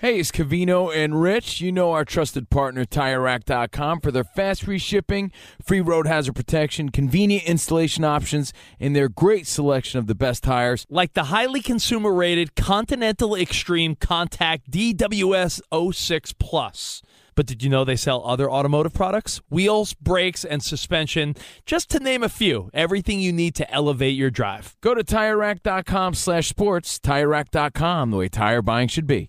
[0.00, 1.60] Hey, it's Cavino and Rich.
[1.60, 5.30] You know our trusted partner, TireRack.com, for their fast free shipping,
[5.62, 10.86] free road hazard protection, convenient installation options, and their great selection of the best tires.
[10.88, 15.60] Like the highly consumer rated Continental Extreme Contact DWS
[15.92, 17.02] 06 Plus.
[17.34, 19.42] But did you know they sell other automotive products?
[19.50, 21.34] Wheels, brakes, and suspension,
[21.66, 22.70] just to name a few.
[22.72, 24.78] Everything you need to elevate your drive.
[24.80, 26.98] Go to TireRack.com slash sports.
[26.98, 29.28] TireRack.com, the way tire buying should be.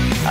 [0.21, 0.29] From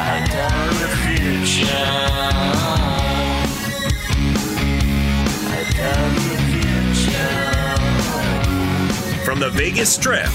[9.41, 10.29] the Vegas Strip,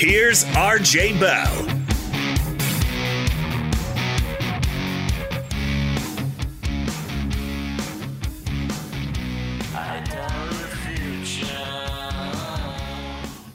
[0.00, 1.68] here's RJ Bell.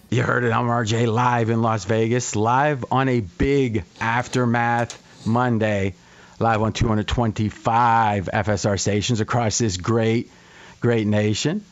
[0.10, 0.54] You heard it.
[0.54, 5.94] I'm RJ live in Las Vegas, live on a big aftermath Monday,
[6.40, 10.32] live on 225 FSR stations across this great,
[10.80, 11.64] great nation.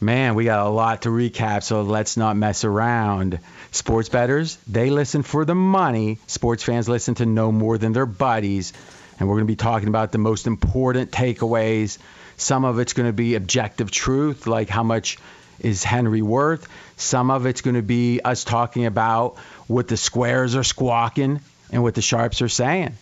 [0.00, 3.38] Man, we got a lot to recap, so let's not mess around.
[3.70, 6.18] Sports bettors, they listen for the money.
[6.26, 8.72] Sports fans listen to no more than their buddies.
[9.18, 11.98] And we're going to be talking about the most important takeaways.
[12.36, 15.18] Some of it's going to be objective truth, like how much
[15.60, 16.68] is Henry worth.
[16.96, 21.40] Some of it's going to be us talking about what the squares are squawking
[21.72, 22.92] and what the sharps are saying.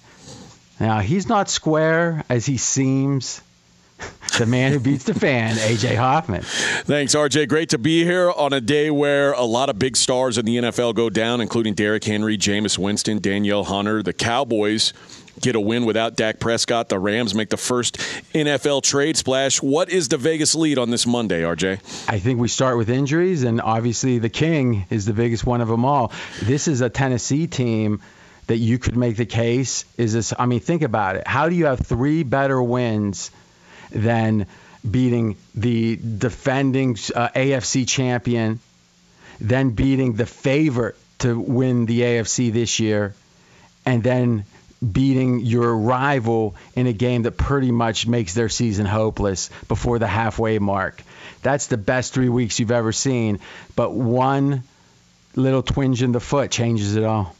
[0.78, 3.42] Now, he's not square as he seems.
[4.38, 6.42] The man who beats the fan, AJ Hoffman.
[6.42, 7.48] Thanks, RJ.
[7.48, 10.56] Great to be here on a day where a lot of big stars in the
[10.56, 14.02] NFL go down, including Derrick Henry, Jameis Winston, Danielle Hunter.
[14.02, 14.94] The Cowboys
[15.40, 16.88] get a win without Dak Prescott.
[16.88, 17.98] The Rams make the first
[18.32, 19.60] NFL trade splash.
[19.60, 22.08] What is the Vegas lead on this Monday, RJ?
[22.08, 25.68] I think we start with injuries, and obviously the King is the biggest one of
[25.68, 26.12] them all.
[26.42, 28.00] This is a Tennessee team
[28.50, 30.34] that you could make the case is this.
[30.36, 31.24] I mean, think about it.
[31.24, 33.30] How do you have three better wins
[33.92, 34.46] than
[34.88, 38.58] beating the defending uh, AFC champion,
[39.40, 43.14] then beating the favorite to win the AFC this year,
[43.86, 44.44] and then
[44.80, 50.08] beating your rival in a game that pretty much makes their season hopeless before the
[50.08, 51.00] halfway mark.
[51.42, 53.38] That's the best three weeks you've ever seen.
[53.76, 54.64] But one
[55.36, 57.36] little twinge in the foot changes it all.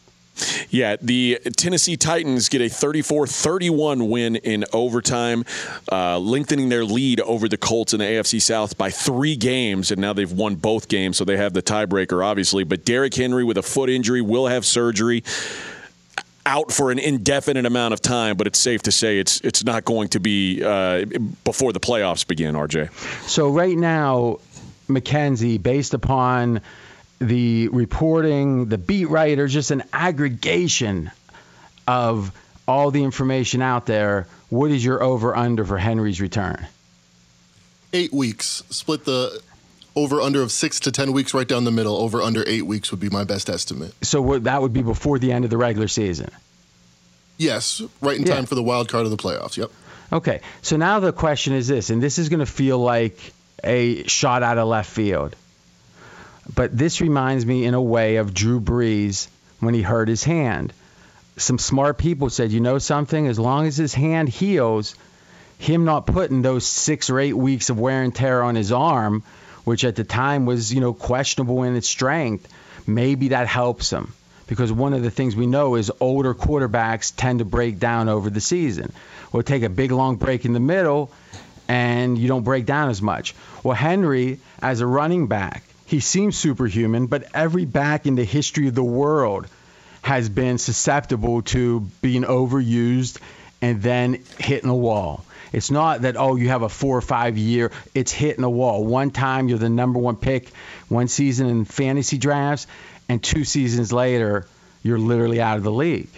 [0.71, 5.45] Yeah, the Tennessee Titans get a 34 31 win in overtime,
[5.91, 10.01] uh, lengthening their lead over the Colts in the AFC South by three games, and
[10.01, 12.65] now they've won both games, so they have the tiebreaker, obviously.
[12.65, 15.25] But Derrick Henry, with a foot injury, will have surgery.
[16.47, 19.85] Out for an indefinite amount of time, but it's safe to say it's it's not
[19.85, 21.05] going to be uh,
[21.45, 22.55] before the playoffs begin.
[22.55, 22.91] RJ.
[23.29, 24.39] So right now,
[24.89, 26.63] McKenzie, based upon
[27.21, 31.11] the reporting, the beat writers, just an aggregation
[31.87, 32.33] of
[32.67, 36.67] all the information out there, what is your over under for Henry's return?
[37.93, 38.63] Eight weeks.
[38.71, 39.41] Split the
[39.97, 41.97] over under of six to 10 weeks right down the middle.
[41.97, 43.93] Over under eight weeks would be my best estimate.
[44.03, 46.31] So what, that would be before the end of the regular season?
[47.39, 48.35] Yes, right in Yeah.
[48.37, 49.57] time for the wild card of the playoffs.
[49.57, 49.71] Yep.
[50.13, 53.33] Okay, so now the question is this, and this is going to feel like
[53.65, 55.35] a shot out of left field.
[56.55, 59.29] But this reminds me in a way of Drew Brees
[59.61, 60.73] when he hurt his hand.
[61.37, 64.95] Some smart people said, you know something, as long as his hand heals,
[65.59, 69.23] him not putting those six or eight weeks of wear and tear on his arm,
[69.65, 72.49] which at the time was, you know, questionable in its strength,
[72.87, 74.13] maybe that helps him.
[74.47, 78.29] Because one of the things we know is older quarterbacks tend to break down over
[78.29, 78.93] the season.
[79.33, 81.13] Or take a big long break in the middle
[81.69, 83.35] and you don't break down as much.
[83.63, 88.69] Well, Henry, as a running back, he seems superhuman, but every back in the history
[88.69, 89.49] of the world
[90.03, 93.19] has been susceptible to being overused
[93.61, 95.25] and then hitting a wall.
[95.53, 98.85] It's not that, oh, you have a four or five year, it's hitting a wall.
[98.85, 100.51] One time you're the number one pick,
[100.89, 102.69] one season in fantasy drafts,
[103.09, 104.47] and two seasons later,
[104.85, 106.09] you're literally out of the league.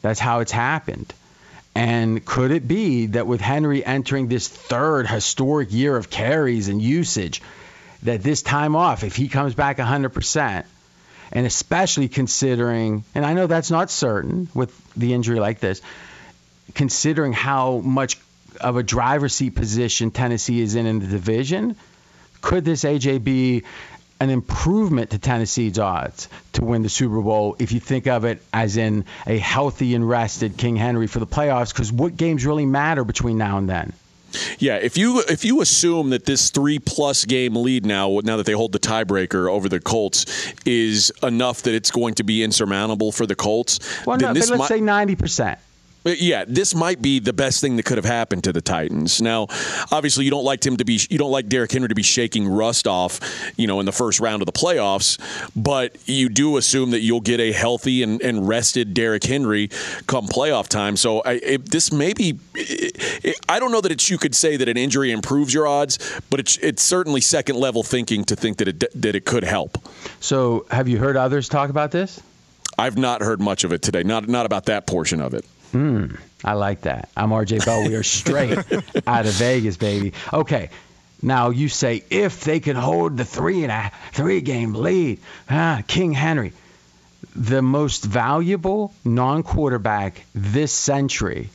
[0.00, 1.12] That's how it's happened.
[1.74, 6.80] And could it be that with Henry entering this third historic year of carries and
[6.80, 7.42] usage,
[8.02, 10.64] that this time off, if he comes back 100%,
[11.32, 15.80] and especially considering, and I know that's not certain with the injury like this,
[16.74, 18.18] considering how much
[18.60, 21.76] of a driver's seat position Tennessee is in in the division,
[22.40, 23.64] could this AJ be
[24.18, 28.42] an improvement to Tennessee's odds to win the Super Bowl if you think of it
[28.52, 31.72] as in a healthy and rested King Henry for the playoffs?
[31.72, 33.92] Because what games really matter between now and then?
[34.58, 38.46] Yeah, if you if you assume that this three plus game lead now, now that
[38.46, 40.26] they hold the tiebreaker over the Colts,
[40.64, 44.50] is enough that it's going to be insurmountable for the Colts, Well, then no, let's
[44.50, 45.18] might, say 90%.
[45.18, 45.58] But
[46.04, 49.20] Yeah, this might be the best thing that could have happened to the Titans.
[49.20, 49.48] Now,
[49.92, 52.48] obviously, you don't like him to be, you don't like Derrick Henry to be shaking
[52.48, 53.20] rust off,
[53.56, 55.18] you know, in the first round of the playoffs.
[55.54, 59.68] But you do assume that you'll get a healthy and, and rested Derrick Henry
[60.06, 60.96] come playoff time.
[60.96, 64.56] So I, it, this may be, it, I don't know that it's you could say
[64.56, 65.98] that an injury improves your odds,
[66.30, 69.76] but it's it's certainly second level thinking to think that it that it could help.
[70.20, 72.22] So have you heard others talk about this?
[72.78, 74.02] I've not heard much of it today.
[74.02, 75.44] Not not about that portion of it.
[75.72, 76.06] Hmm,
[76.44, 77.08] I like that.
[77.16, 77.86] I'm RJ Bell.
[77.86, 78.58] We are straight
[79.06, 80.12] out of Vegas, baby.
[80.32, 80.70] Okay.
[81.22, 85.20] Now you say if they can hold the three and a three game lead,
[85.50, 86.52] ah, King Henry,
[87.36, 91.50] the most valuable non-quarterback this century.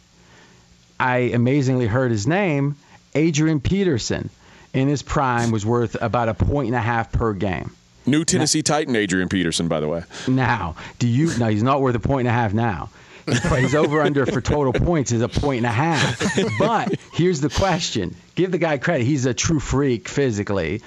[1.00, 2.76] I amazingly heard his name,
[3.16, 4.30] Adrian Peterson,
[4.74, 7.72] in his prime was worth about a point and a half per game.
[8.06, 10.04] New Tennessee Titan Adrian Peterson, by the way.
[10.28, 11.36] Now, do you?
[11.40, 12.92] No, he's not worth a point and a half now.
[13.48, 16.38] Plays over under for total points is a point and a half.
[16.60, 20.82] But here's the question: Give the guy credit; he's a true freak physically.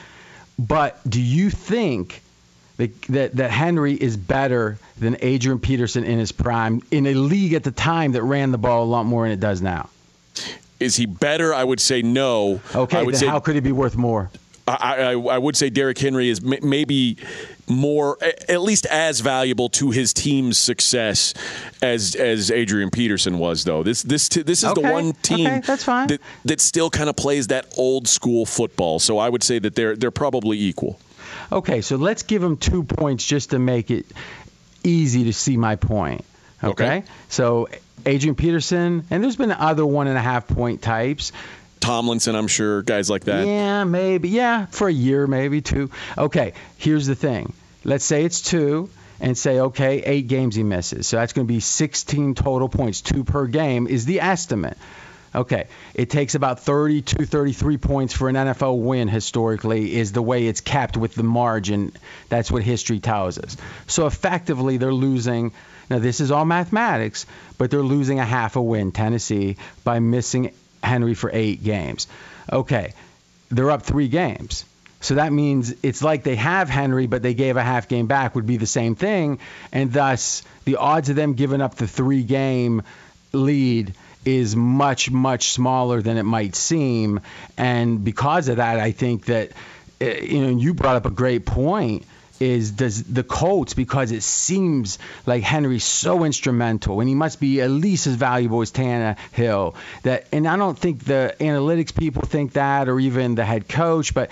[0.58, 2.22] But do you think
[2.76, 7.54] that that, that Henry is better than Adrian Peterson in his prime in a league
[7.54, 9.88] at the time that ran the ball a lot more than it does now?
[10.78, 11.52] Is he better?
[11.52, 12.60] I would say no.
[12.74, 14.30] Okay, I would then say how could he be worth more?
[14.68, 17.16] I, I, I would say Derrick Henry is maybe
[17.68, 21.34] more, at least as valuable to his team's success
[21.82, 23.64] as as Adrian Peterson was.
[23.64, 26.08] Though this this this is the one team okay, that's fine.
[26.08, 28.98] that that still kind of plays that old school football.
[28.98, 30.98] So I would say that they're they're probably equal.
[31.50, 34.06] Okay, so let's give him two points just to make it
[34.84, 36.24] easy to see my point.
[36.62, 36.98] Okay.
[36.98, 37.04] Okay.
[37.28, 37.68] So
[38.06, 41.32] Adrian Peterson, and there's been other one and a half point types.
[41.80, 43.46] Tomlinson, I'm sure, guys like that.
[43.46, 44.28] Yeah, maybe.
[44.28, 45.90] Yeah, for a year, maybe two.
[46.16, 47.52] Okay, here's the thing.
[47.84, 51.06] Let's say it's two, and say, okay, eight games he misses.
[51.06, 54.78] So that's going to be 16 total points, two per game is the estimate.
[55.34, 60.46] Okay, it takes about 32, 33 points for an NFL win historically, is the way
[60.46, 61.92] it's capped with the margin.
[62.30, 63.56] That's what history tells us.
[63.86, 65.52] So effectively, they're losing.
[65.90, 67.26] Now, this is all mathematics,
[67.58, 72.06] but they're losing a half a win, Tennessee, by missing Henry for eight games.
[72.52, 72.94] Okay,
[73.50, 74.64] they're up three games.
[75.00, 78.34] So that means it's like they have Henry, but they gave a half game back,
[78.34, 79.38] would be the same thing.
[79.72, 82.82] And thus, the odds of them giving up the three game
[83.32, 83.94] lead
[84.24, 87.20] is much, much smaller than it might seem.
[87.56, 89.52] And because of that, I think that,
[90.00, 92.04] uh, you know, you brought up a great point
[92.40, 97.60] is does the Colts because it seems like Henry's so instrumental and he must be
[97.60, 102.52] at least as valuable as Tannehill that and I don't think the analytics people think
[102.52, 104.30] that or even the head coach but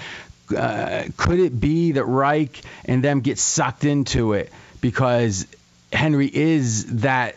[0.56, 5.46] uh, could it be that Reich and them get sucked into it because
[5.92, 7.36] Henry is that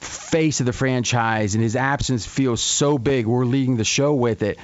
[0.00, 3.26] face of the franchise and his absence feels so big.
[3.26, 4.58] We're leading the show with it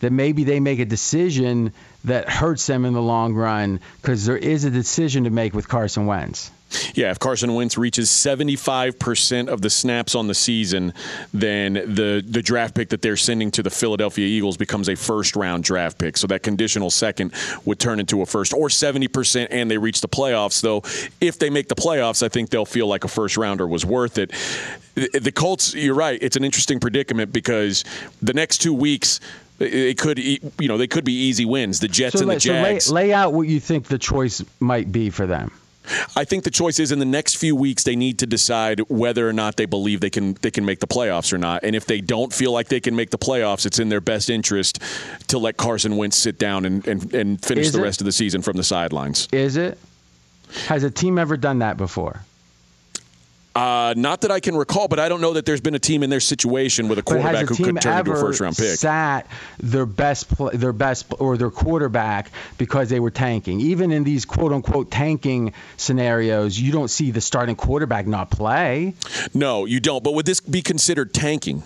[0.00, 1.72] that maybe they make a decision
[2.04, 5.68] that hurts them in the long run because there is a decision to make with
[5.68, 6.50] Carson Wentz.
[6.94, 10.94] Yeah, if Carson Wentz reaches 75% of the snaps on the season,
[11.32, 15.36] then the, the draft pick that they're sending to the Philadelphia Eagles becomes a first
[15.36, 16.16] round draft pick.
[16.16, 17.32] So that conditional second
[17.64, 20.60] would turn into a first, or 70% and they reach the playoffs.
[20.60, 20.82] Though,
[21.20, 24.18] if they make the playoffs, I think they'll feel like a first rounder was worth
[24.18, 24.30] it.
[24.94, 27.84] The Colts, you're right, it's an interesting predicament because
[28.20, 29.20] the next two weeks,
[29.62, 32.86] it could you know they could be easy wins the jets so and the jags
[32.86, 35.50] so lay, lay out what you think the choice might be for them
[36.14, 39.28] I think the choice is in the next few weeks they need to decide whether
[39.28, 41.64] or not they believe they can they can make the playoffs or not.
[41.64, 44.30] And if they don't feel like they can make the playoffs, it's in their best
[44.30, 44.78] interest
[45.28, 47.82] to let Carson Wentz sit down and, and, and finish is the it?
[47.82, 49.28] rest of the season from the sidelines.
[49.32, 49.78] Is it?
[50.66, 52.20] Has a team ever done that before?
[53.82, 56.04] Uh, not that I can recall, but I don't know that there's been a team
[56.04, 58.78] in their situation with a quarterback who could turn into a first round pick.
[58.78, 59.26] Sat
[59.58, 63.60] their best, their best, or their quarterback because they were tanking.
[63.60, 68.94] Even in these quote unquote tanking scenarios, you don't see the starting quarterback not play.
[69.34, 70.04] No, you don't.
[70.04, 71.64] But would this be considered tanking?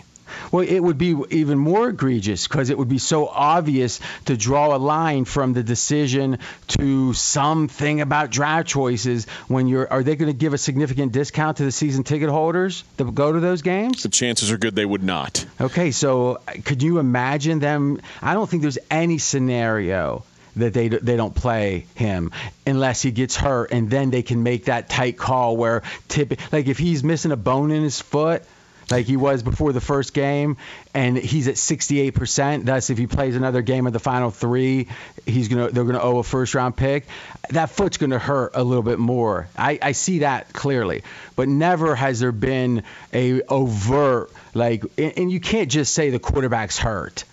[0.52, 4.74] Well, it would be even more egregious because it would be so obvious to draw
[4.74, 6.38] a line from the decision
[6.68, 9.26] to something about draft choices.
[9.48, 12.84] When you're, are they going to give a significant discount to the season ticket holders
[12.96, 14.02] that go to those games?
[14.02, 15.44] The chances are good they would not.
[15.60, 18.00] Okay, so uh, could you imagine them?
[18.22, 20.24] I don't think there's any scenario
[20.56, 22.32] that they they don't play him
[22.66, 26.66] unless he gets hurt, and then they can make that tight call where tip like
[26.66, 28.42] if he's missing a bone in his foot
[28.90, 30.56] like he was before the first game,
[30.94, 32.64] and he's at 68%.
[32.64, 34.88] Thus, if he plays another game of the final three,
[35.24, 37.06] he's gonna they're gonna owe a first round pick.
[37.50, 39.48] That foot's gonna hurt a little bit more.
[39.56, 41.02] I, I see that clearly,
[41.34, 46.78] but never has there been a overt like, and you can't just say the quarterback's
[46.78, 47.24] hurt.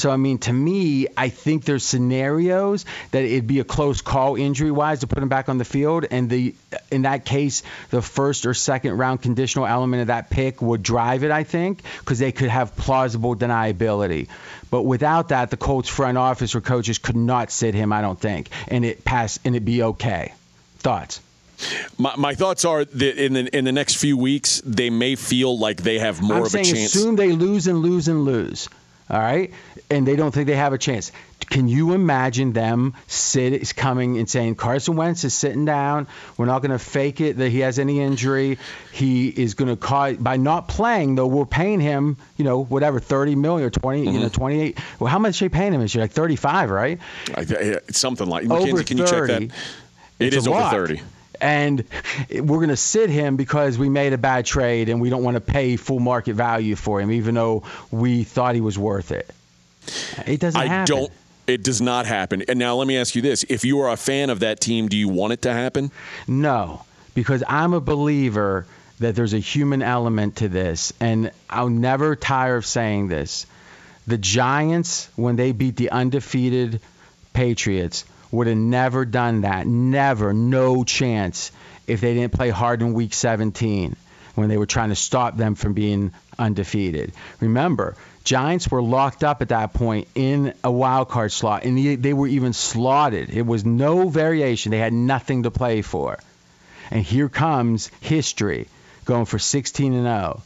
[0.00, 4.36] So I mean, to me, I think there's scenarios that it'd be a close call
[4.36, 6.54] injury wise to put him back on the field, and the
[6.90, 11.22] in that case, the first or second round conditional element of that pick would drive
[11.22, 11.30] it.
[11.30, 14.28] I think because they could have plausible deniability.
[14.70, 17.92] But without that, the Colts front office or coaches could not sit him.
[17.92, 20.32] I don't think, and it pass and it'd be okay.
[20.78, 21.20] Thoughts?
[21.98, 25.58] My, my, thoughts are that in the in the next few weeks they may feel
[25.58, 26.94] like they have more I'm of a chance.
[26.94, 28.70] Assume they lose and lose and lose
[29.10, 29.52] all right,
[29.90, 31.10] and they don't think they have a chance.
[31.48, 36.06] Can you imagine them sit coming and saying Carson Wentz is sitting down?
[36.36, 38.58] We're not going to fake it that he has any injury.
[38.92, 41.26] He is going to cause by not playing though.
[41.26, 44.06] We're paying him, you know, whatever, thirty million or 20 mm-hmm.
[44.06, 44.34] you know, mm-hmm.
[44.34, 44.78] twenty eight.
[45.00, 46.04] Well, how much are you paying him this year?
[46.04, 47.00] Like thirty five, right?
[47.36, 49.56] It's something like over can 30, you check that?
[50.20, 51.02] It is over thirty
[51.40, 51.84] and
[52.30, 55.36] we're going to sit him because we made a bad trade and we don't want
[55.36, 59.30] to pay full market value for him, even though we thought he was worth it.
[60.26, 60.72] It doesn't happen.
[60.72, 60.96] I happen.
[60.96, 61.12] don't.
[61.46, 62.44] It does not happen.
[62.48, 64.88] And now let me ask you this: If you are a fan of that team,
[64.88, 65.90] do you want it to happen?
[66.28, 68.66] No, because I'm a believer
[69.00, 73.46] that there's a human element to this, and I'll never tire of saying this.
[74.06, 76.80] The Giants, when they beat the undefeated
[77.32, 79.66] Patriots, would have never done that.
[79.66, 80.32] Never.
[80.32, 81.52] No chance
[81.86, 83.96] if they didn't play hard in week 17
[84.34, 87.12] when they were trying to stop them from being undefeated.
[87.40, 92.12] Remember, Giants were locked up at that point in a wild card slot, and they
[92.12, 93.30] were even slotted.
[93.30, 94.70] It was no variation.
[94.70, 96.18] They had nothing to play for.
[96.90, 98.68] And here comes history
[99.04, 100.42] going for 16 and 0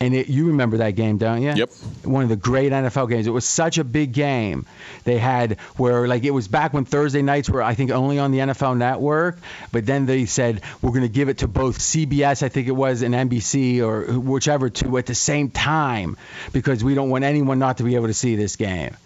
[0.00, 1.52] and it, you remember that game, don't you?
[1.52, 1.70] Yep.
[2.04, 3.26] One of the great NFL games.
[3.26, 4.66] It was such a big game.
[5.04, 8.30] They had where like it was back when Thursday nights were I think only on
[8.30, 9.38] the NFL Network,
[9.72, 12.72] but then they said we're going to give it to both CBS, I think it
[12.72, 16.16] was, and NBC or whichever two at the same time
[16.52, 18.96] because we don't want anyone not to be able to see this game.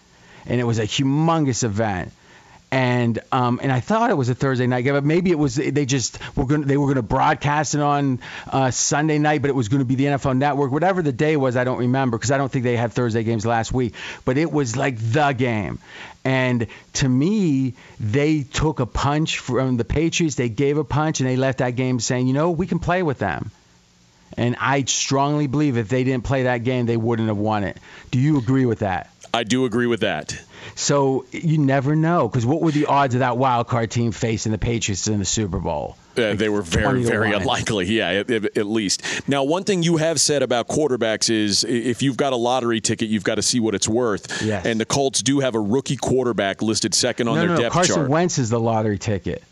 [0.45, 2.13] And it was a humongous event
[2.73, 5.57] and um, and I thought it was a Thursday night game, but maybe it was
[5.57, 8.19] they just were going they were going to broadcast it on
[8.51, 11.37] uh, Sunday night, but it was going to be the NFL Network, whatever the day
[11.37, 11.55] was.
[11.55, 13.93] I don't remember because I don't think they had Thursday games last week,
[14.25, 15.81] but it was like the game.
[16.25, 20.37] And to me, they took a punch from the Patriots.
[20.37, 23.03] They gave a punch and they left that game saying, you know, we can play
[23.03, 23.51] with them.
[24.39, 27.77] And I strongly believe if they didn't play that game, they wouldn't have won it.
[28.11, 29.11] Do you agree with that?
[29.35, 30.39] I do agree with that.
[30.75, 34.53] So you never know because what were the odds of that wild card team facing
[34.53, 35.97] the Patriots in the Super Bowl?
[36.17, 37.87] Uh, they were very, very unlikely.
[37.87, 39.03] Yeah, at, at, least.
[39.27, 43.09] Now, one thing you have said about quarterbacks is if you've got a lottery ticket,
[43.09, 44.43] you've got to see what it's worth.
[44.43, 44.67] Yes.
[44.67, 47.73] And the Colts do have a rookie quarterback listed second on no, their no, depth
[47.73, 47.97] Carson chart.
[47.97, 49.43] Carson Wentz is the lottery ticket.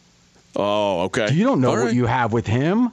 [0.54, 1.32] Oh, okay.
[1.32, 2.90] You don't know what you have with him.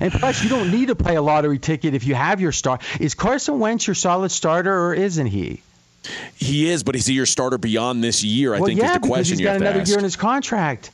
[0.00, 2.78] And plus, you don't need to play a lottery ticket if you have your star.
[3.00, 5.62] Is Carson Wentz your solid starter, or isn't he?
[6.36, 8.54] He is, but is he your starter beyond this year?
[8.54, 9.88] I well, think yeah, is the question he's got another ask.
[9.88, 10.90] year in his contract.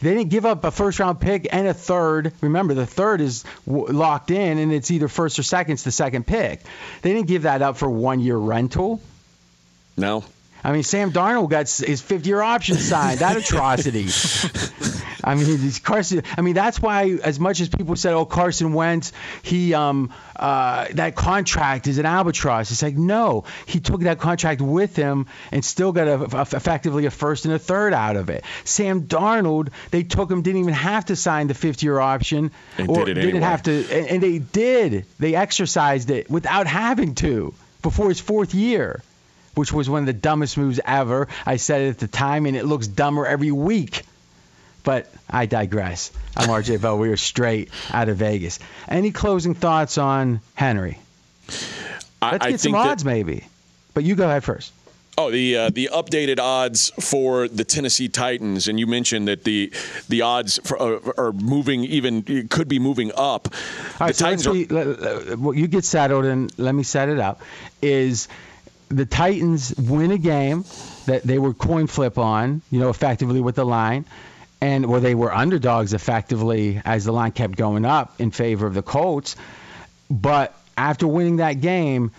[0.00, 2.32] They didn't give up a first round pick and a third.
[2.40, 5.74] Remember, the third is w- locked in, and it's either first or second.
[5.74, 6.60] It's the second pick.
[7.02, 9.00] They didn't give that up for one year rental.
[9.96, 10.24] No.
[10.64, 13.18] I mean, Sam Darnold got his fifth year option signed.
[13.18, 14.08] That atrocity.
[15.22, 16.22] I mean, Carson.
[16.36, 20.86] I mean, that's why, as much as people said, "Oh, Carson Wentz, he um uh
[20.92, 25.62] that contract is an albatross." It's like, no, he took that contract with him and
[25.62, 28.44] still got a, a, effectively a first and a third out of it.
[28.64, 32.88] Sam Darnold, they took him, didn't even have to sign the fifth year option, and
[32.88, 33.46] or did it didn't anyway.
[33.46, 35.04] have to, and, and they did.
[35.18, 39.02] They exercised it without having to before his fourth year
[39.54, 41.28] which was one of the dumbest moves ever.
[41.46, 44.02] I said it at the time, and it looks dumber every week.
[44.82, 46.12] But I digress.
[46.36, 46.98] I'm RJ Bell.
[46.98, 48.58] We are straight out of Vegas.
[48.86, 50.98] Any closing thoughts on Henry?
[52.20, 53.46] I, Let's get some odds, that, maybe.
[53.94, 54.72] But you go ahead first.
[55.16, 59.72] Oh, the uh, the updated odds for the Tennessee Titans, and you mentioned that the
[60.08, 63.46] the odds for, uh, are moving even could be moving up.
[63.46, 66.82] All right, the so Titans let's be, let, well, you get settled, and let me
[66.82, 67.42] set it up.
[67.80, 68.26] Is
[68.96, 70.64] the Titans win a game
[71.06, 74.04] that they were coin flip on, you know, effectively with the line,
[74.60, 78.74] and well, they were underdogs effectively as the line kept going up in favor of
[78.74, 79.36] the Colts.
[80.10, 82.12] But after winning that game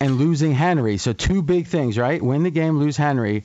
[0.00, 2.20] and losing Henry, so two big things, right?
[2.20, 3.44] Win the game, lose Henry.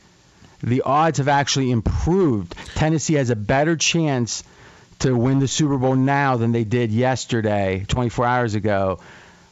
[0.62, 2.56] The odds have actually improved.
[2.76, 4.44] Tennessee has a better chance
[5.00, 9.00] to win the Super Bowl now than they did yesterday, 24 hours ago,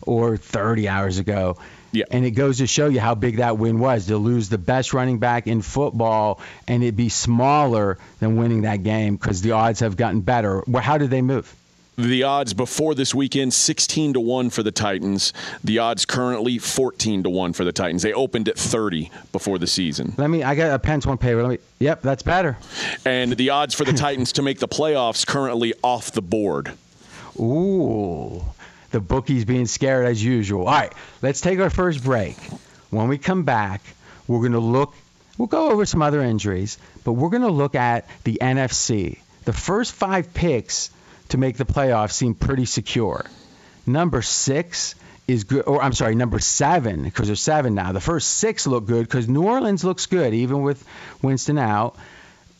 [0.01, 1.57] or 30 hours ago.
[1.98, 2.06] Yeah.
[2.12, 4.94] And it goes to show you how big that win was to lose the best
[4.94, 9.80] running back in football and it be smaller than winning that game because the odds
[9.80, 10.63] have gotten better.
[10.68, 11.56] Well, how did they move?
[11.96, 15.34] The odds before this weekend 16 to 1 for the Titans.
[15.63, 18.04] The odds currently 14 to 1 for the Titans.
[18.04, 20.13] They opened at 30 before the season.
[20.17, 21.41] Let me I got a pen on paper.
[21.41, 22.58] Let me Yep, that's better.
[23.06, 26.74] And the odds for the Titans to make the playoffs currently off the board.
[27.39, 28.43] Ooh.
[28.91, 30.67] The bookies being scared as usual.
[30.67, 32.38] All right, let's take our first break.
[32.89, 33.82] When we come back,
[34.28, 34.93] we're going to look
[35.38, 39.19] we'll go over some other injuries, but we're going to look at the NFC.
[39.45, 40.89] The first 5 picks
[41.30, 43.26] to make the playoffs seem pretty secure.
[43.86, 44.95] Number six
[45.28, 47.91] is good, or I'm sorry, number seven, because there's seven now.
[47.91, 50.84] The first six look good because New Orleans looks good, even with
[51.21, 51.95] Winston out.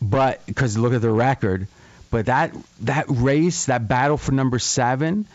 [0.02, 1.68] But because look at the record,
[2.12, 5.28] but that that race, that battle for number seven,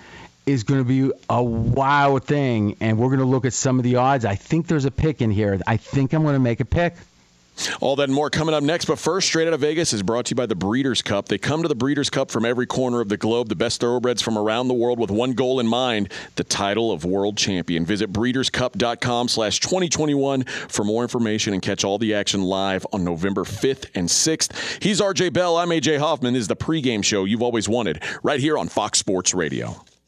[0.47, 3.85] is going to be a wild thing, and we're going to look at some of
[3.85, 4.25] the odds.
[4.25, 5.61] I think there's a pick in here.
[5.67, 6.95] I think I'm going to make a pick.
[7.81, 8.87] All that and more coming up next.
[8.87, 11.29] But first, Straight Out of Vegas is brought to you by the Breeders' Cup.
[11.29, 14.23] They come to the Breeders' Cup from every corner of the globe, the best thoroughbreds
[14.23, 17.85] from around the world with one goal in mind, the title of world champion.
[17.85, 23.45] Visit breederscup.com slash 2021 for more information and catch all the action live on November
[23.45, 24.83] 5th and 6th.
[24.83, 25.59] He's RJ Bell.
[25.59, 26.33] I'm AJ Hoffman.
[26.33, 29.85] This is the pregame show you've always wanted right here on Fox Sports Radio.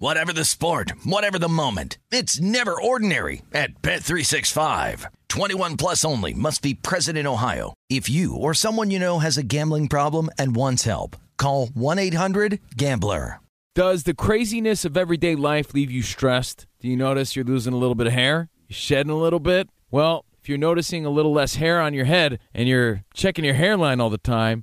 [0.00, 5.06] Whatever the sport, whatever the moment, it's never ordinary at Bet365.
[5.28, 7.74] 21 plus only must be present in Ohio.
[7.90, 13.40] If you or someone you know has a gambling problem and wants help, call 1-800-GAMBLER.
[13.74, 16.68] Does the craziness of everyday life leave you stressed?
[16.78, 18.50] Do you notice you're losing a little bit of hair?
[18.68, 19.68] You're shedding a little bit?
[19.90, 23.54] Well, if you're noticing a little less hair on your head and you're checking your
[23.54, 24.62] hairline all the time,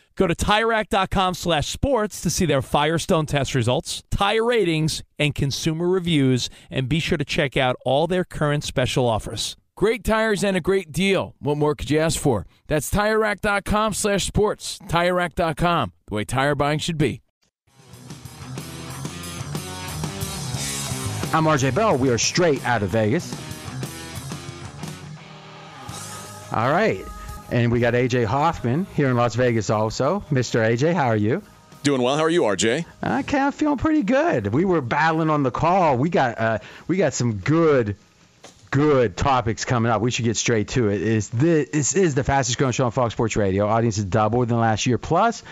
[0.15, 5.87] Go to TireRack.com slash sports to see their Firestone test results, tire ratings, and consumer
[5.87, 9.55] reviews, and be sure to check out all their current special offers.
[9.75, 11.33] Great tires and a great deal.
[11.39, 12.45] What more could you ask for?
[12.67, 14.77] That's TireRack.com slash sports.
[14.87, 17.21] TireRack.com, the way tire buying should be.
[21.33, 21.97] I'm RJ Bell.
[21.97, 23.33] We are straight out of Vegas.
[26.51, 27.05] All right.
[27.51, 30.23] And we got AJ Hoffman here in Las Vegas also.
[30.31, 30.65] Mr.
[30.65, 31.43] AJ, how are you?
[31.83, 32.15] Doing well.
[32.15, 32.85] How are you, RJ?
[33.03, 34.47] Okay, I'm feeling pretty good.
[34.47, 35.97] We were battling on the call.
[35.97, 37.97] We got uh, we got some good
[38.69, 40.01] good topics coming up.
[40.01, 41.01] We should get straight to it.
[41.01, 43.67] Is this, this is the fastest growing show on Fox Sports Radio.
[43.67, 44.97] Audience has doubled in the last year.
[44.97, 45.43] Plus,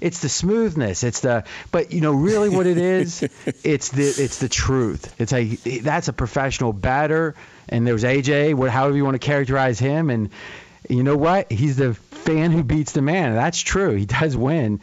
[0.00, 1.04] it's the smoothness.
[1.04, 3.22] It's the but you know really what it is.
[3.64, 5.14] it's the it's the truth.
[5.20, 5.44] It's a
[5.80, 7.34] that's a professional batter.
[7.68, 8.54] And there's AJ.
[8.54, 10.10] What however you want to characterize him.
[10.10, 10.30] And
[10.88, 11.50] you know what?
[11.50, 13.34] He's the fan who beats the man.
[13.34, 13.94] That's true.
[13.94, 14.80] He does win.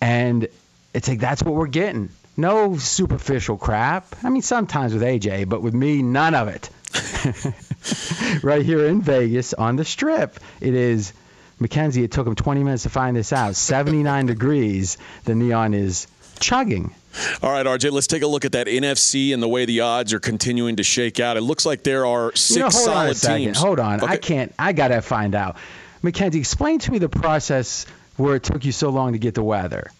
[0.00, 0.48] And
[0.94, 2.10] it's like that's what we're getting.
[2.36, 4.06] No superficial crap.
[4.24, 6.70] I mean, sometimes with AJ, but with me, none of it.
[8.42, 10.40] right here in Vegas on the strip.
[10.60, 11.12] It is
[11.58, 12.02] Mackenzie.
[12.02, 13.56] It took him 20 minutes to find this out.
[13.56, 14.98] 79 degrees.
[15.24, 16.06] The neon is
[16.40, 16.94] chugging.
[17.42, 20.12] All right, RJ, let's take a look at that NFC and the way the odds
[20.12, 21.36] are continuing to shake out.
[21.36, 23.38] It looks like there are six you know, hold solid on a second.
[23.38, 23.58] teams.
[23.58, 24.02] Hold on.
[24.02, 24.12] Okay.
[24.12, 24.54] I can't.
[24.58, 25.56] I got to find out.
[26.02, 29.42] Mackenzie, explain to me the process where it took you so long to get the
[29.42, 29.90] weather.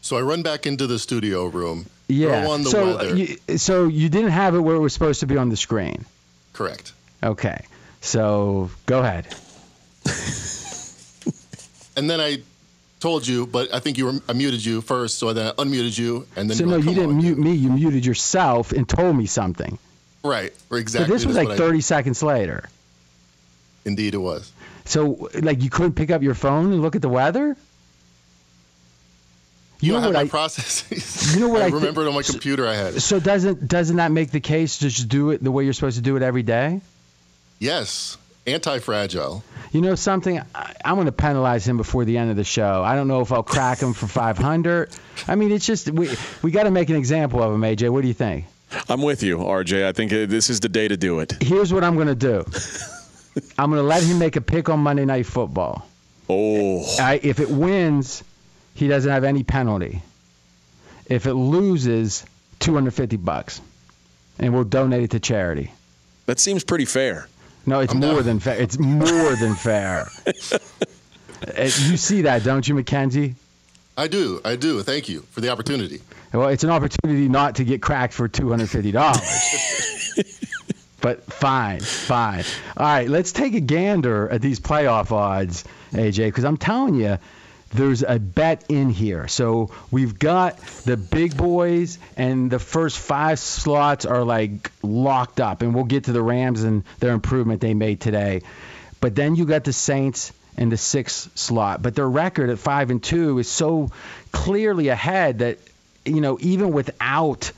[0.00, 1.86] So I run back into the studio room.
[2.08, 2.42] Yeah.
[2.42, 3.16] Throw on the so, uh, weather.
[3.16, 6.06] You, so you didn't have it where it was supposed to be on the screen.
[6.54, 6.92] Correct.
[7.22, 7.66] Okay.
[8.00, 9.26] So go ahead.
[11.98, 12.38] And then I
[13.00, 15.96] told you, but I think you were I muted you first, so then I unmuted
[15.98, 17.52] you, and then So you're no, like, you didn't on, mute dude." me.
[17.54, 19.78] You muted yourself and told me something.
[20.24, 20.52] Right.
[20.68, 21.12] So Exactly.
[21.14, 22.68] this was like 30 seconds later.
[23.84, 24.52] Indeed, it was.
[24.84, 27.56] So like you couldn't pick up your phone and look at the weather.
[29.80, 31.34] You, You know what I- processes.
[31.34, 32.66] You know what I, I thi- remembered on my computer.
[32.66, 32.94] I had.
[32.94, 33.00] it.
[33.00, 35.96] So doesn't doesn't that make the case to just do it the way you're supposed
[35.98, 36.80] to do it every day?
[37.60, 38.16] Yes.
[38.46, 39.42] Anti-fragile.
[39.72, 40.40] You know something?
[40.54, 42.82] I, I'm going to penalize him before the end of the show.
[42.82, 44.90] I don't know if I'll crack him for 500.
[45.26, 46.08] I mean, it's just we
[46.42, 47.90] we got to make an example of him, AJ.
[47.90, 48.46] What do you think?
[48.88, 49.84] I'm with you, RJ.
[49.86, 51.36] I think uh, this is the day to do it.
[51.42, 52.44] Here's what I'm going to do.
[53.58, 55.86] I'm going to let him make a pick on Monday Night Football.
[56.28, 58.22] Oh, I, if it wins,
[58.74, 60.02] he doesn't have any penalty.
[61.06, 62.24] If it loses,
[62.60, 63.60] 250 bucks.
[64.38, 65.72] and we'll donate it to charity.
[66.26, 67.28] That seems pretty fair.
[67.68, 68.24] No, it's I'm more down.
[68.24, 68.60] than fair.
[68.60, 70.08] It's more than fair.
[70.26, 70.58] Uh,
[71.62, 73.34] you see that, don't you, Mackenzie?
[73.96, 74.40] I do.
[74.44, 74.82] I do.
[74.82, 76.00] Thank you for the opportunity.
[76.32, 80.14] Well, it's an opportunity not to get cracked for two hundred fifty dollars.
[81.00, 82.44] but fine, fine.
[82.76, 87.18] All right, let's take a gander at these playoff odds, AJ, because I'm telling you,
[87.70, 89.28] there's a bet in here.
[89.28, 95.62] So we've got the big boys, and the first five slots are like locked up,
[95.62, 98.42] and we'll get to the Rams and their improvement they made today.
[99.00, 101.82] But then you got the Saints in the sixth slot.
[101.82, 103.90] But their record at five and two is so
[104.32, 105.58] clearly ahead that
[106.04, 107.52] you know even without.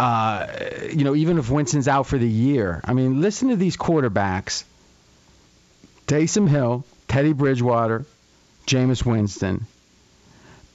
[0.00, 0.48] Uh,
[0.90, 4.64] you know, even if Winston's out for the year, I mean, listen to these quarterbacks:
[6.08, 8.04] Taysom Hill, Teddy Bridgewater,
[8.66, 9.66] Jameis Winston,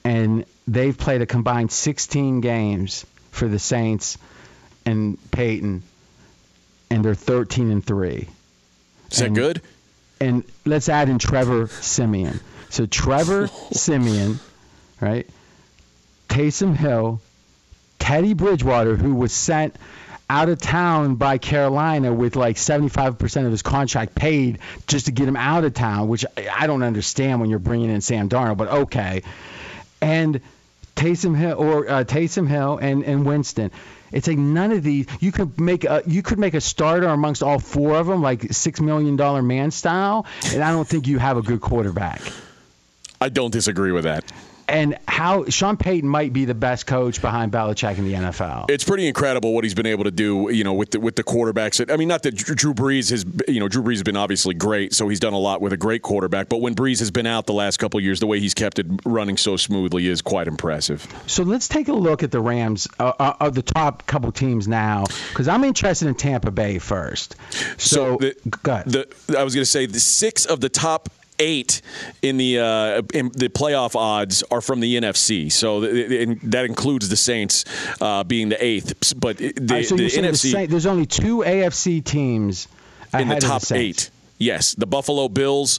[0.04, 4.18] and they've played a combined 16 games for the Saints
[4.84, 5.82] and Payton,
[6.90, 8.28] and they're 13 and three.
[9.10, 9.62] Is that good?
[10.20, 12.40] And let's add in Trevor Siemian.
[12.70, 14.40] So Trevor Siemian,
[15.00, 15.26] right?
[16.28, 17.20] Taysom Hill,
[17.98, 19.76] Teddy Bridgewater, who was sent
[20.30, 25.26] out of town by Carolina with like 75% of his contract paid just to get
[25.26, 28.68] him out of town, which I don't understand when you're bringing in Sam Darnold, but
[28.68, 29.22] okay.
[30.02, 30.40] And
[30.96, 33.70] Taysom Hill or uh, Taysom Hill and, and Winston.
[34.10, 35.06] It's like none of these.
[35.20, 38.52] You could make a you could make a starter amongst all four of them, like
[38.52, 42.22] six million dollar man style, and I don't think you have a good quarterback.
[43.20, 44.24] I don't disagree with that.
[44.68, 48.70] And how Sean Payton might be the best coach behind Belichick in the NFL.
[48.70, 51.24] It's pretty incredible what he's been able to do, you know, with the with the
[51.24, 51.90] quarterbacks.
[51.92, 54.94] I mean, not that Drew Brees has, you know, Drew Brees has been obviously great,
[54.94, 56.48] so he's done a lot with a great quarterback.
[56.48, 58.78] But when Brees has been out the last couple of years, the way he's kept
[58.78, 61.06] it running so smoothly is quite impressive.
[61.26, 64.68] So let's take a look at the Rams uh, uh, of the top couple teams
[64.68, 67.36] now, because I'm interested in Tampa Bay first.
[67.78, 68.86] So, the, go ahead.
[68.86, 71.82] the I was going to say the six of the top eight
[72.22, 75.50] in the uh, in the playoff odds are from the NFC.
[75.50, 77.64] So th- that includes the Saints
[78.00, 79.14] uh, being the eighth.
[79.18, 82.68] But the, right, so the the NFC Saint- there's only two AFC teams
[83.12, 84.06] in the top Saints.
[84.06, 85.78] eight, yes, the Buffalo Bills.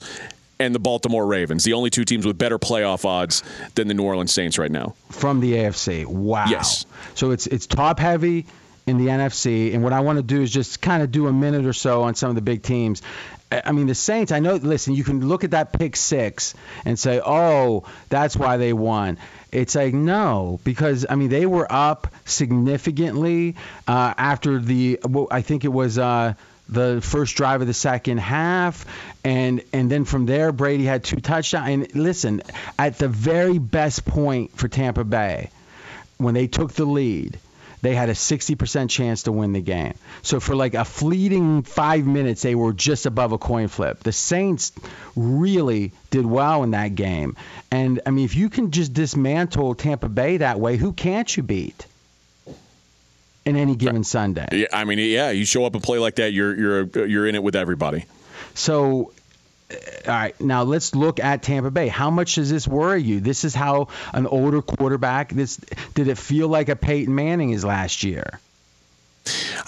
[0.62, 3.44] And the Baltimore Ravens, the only two teams with better playoff odds
[3.76, 4.94] than the New Orleans Saints right now.
[5.10, 6.06] from the AFC.
[6.06, 6.48] Wow.
[6.50, 6.86] Yes.
[7.16, 8.46] So it's it's top heavy
[8.86, 11.32] in the NFC, and what I want to do is just kind of do a
[11.32, 13.02] minute or so on some of the big teams.
[13.52, 14.32] I mean, the Saints.
[14.32, 14.56] I know.
[14.56, 16.54] Listen, you can look at that pick six
[16.86, 19.18] and say, "Oh, that's why they won."
[19.52, 23.56] It's like no, because I mean they were up significantly
[23.88, 25.00] uh, after the.
[25.04, 25.98] Well, I think it was.
[25.98, 26.36] Uh,
[26.72, 28.86] the first drive of the second half,
[29.24, 31.68] and and then from there Brady had two touchdowns.
[31.68, 32.44] And listen,
[32.78, 35.50] at the very best point for Tampa Bay,
[36.18, 37.40] when they took the lead,
[37.82, 39.94] they had a 60% chance to win the game.
[40.22, 44.00] So for like a fleeting five minutes, they were just above a coin flip.
[44.00, 44.72] The Saints
[45.16, 47.38] really did well in that game.
[47.72, 51.44] And I mean, if you can just dismantle Tampa Bay that way, who can't you
[51.44, 51.86] beat?
[53.46, 54.48] In any given Sunday.
[54.52, 57.34] Yeah, I mean, yeah, you show up and play like that, you're you're you're in
[57.34, 58.06] it with everybody.
[58.54, 59.12] So,
[59.72, 59.78] all
[60.08, 61.88] right, now let's look at Tampa Bay.
[61.88, 63.20] How much does this worry you?
[63.20, 65.30] This is how an older quarterback.
[65.30, 65.58] This
[65.94, 68.40] did it feel like a Peyton Manning is last year?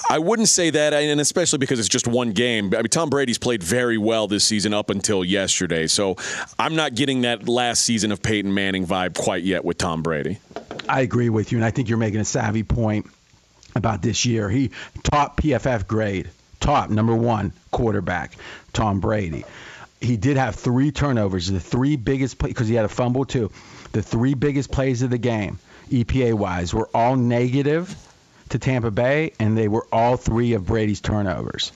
[0.10, 2.74] I wouldn't say that, and especially because it's just one game.
[2.74, 6.16] I mean, Tom Brady's played very well this season up until yesterday, so
[6.58, 10.40] I'm not getting that last season of Peyton Manning vibe quite yet with Tom Brady.
[10.90, 13.06] I agree with you, and I think you're making a savvy point
[13.76, 14.50] about this year.
[14.50, 14.72] He
[15.04, 18.34] top PFF grade, top number one quarterback,
[18.74, 19.46] Tom Brady.
[20.02, 23.52] He did have three turnovers, the three biggest because he had a fumble too.
[23.92, 25.60] The three biggest plays of the game,
[25.90, 27.96] EPA wise, were all negative
[28.50, 31.72] to Tampa Bay, and they were all three of Brady's turnovers.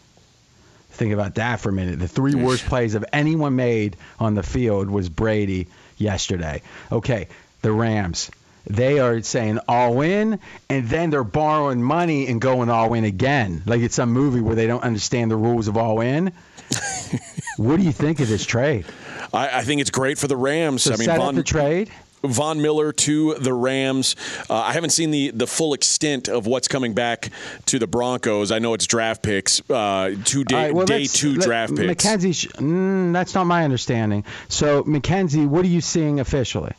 [0.91, 1.99] Think about that for a minute.
[1.99, 6.61] The three worst plays of anyone made on the field was Brady yesterday.
[6.91, 7.27] Okay,
[7.61, 8.31] the Rams.
[8.67, 13.61] They are saying all in, and then they're borrowing money and going all in again.
[13.65, 16.31] Like it's some movie where they don't understand the rules of all in.
[17.57, 18.85] what do you think of this trade?
[19.33, 20.83] I, I think it's great for the Rams.
[20.83, 21.91] So I mean, set Von, up the trade.
[22.23, 24.15] Von Miller to the Rams.
[24.49, 27.29] Uh, I haven't seen the, the full extent of what's coming back
[27.67, 28.51] to the Broncos.
[28.51, 31.75] I know it's draft picks, uh, two day, All right, well, day two let- draft
[31.75, 31.87] picks.
[31.87, 34.23] Mackenzie, sh- mm, that's not my understanding.
[34.49, 36.73] So, Mackenzie, what are you seeing officially?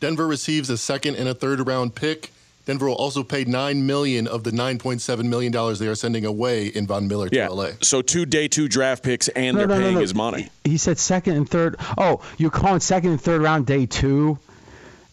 [0.00, 2.30] Denver receives a second and a third round pick.
[2.64, 5.94] Denver will also pay nine million of the nine point seven million dollars they are
[5.96, 7.48] sending away in Von Miller to yeah.
[7.48, 7.70] LA.
[7.82, 10.00] So two day two draft picks, and No, they're no, no, paying no.
[10.00, 10.48] his money.
[10.64, 11.76] He said second and third.
[11.98, 14.38] Oh, you're calling second and third round day two?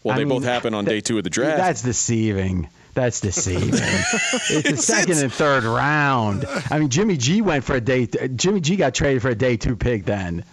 [0.04, 1.56] Well, I they mean, both happen on that- day two of the draft.
[1.58, 2.68] That's deceiving.
[2.94, 3.68] That's deceiving.
[3.72, 6.44] it's the second and third round.
[6.70, 8.06] I mean, Jimmy G went for a day.
[8.34, 10.44] Jimmy G got traded for a day two pick then.